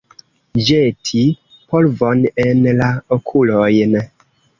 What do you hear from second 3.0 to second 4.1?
okulojn.